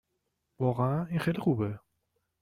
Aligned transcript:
واقعاً؟ 0.59 1.05
این 1.05 1.19
خیلی 1.19 1.39
خوبه 1.41 1.79